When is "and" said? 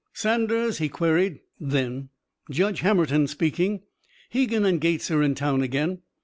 4.65-4.81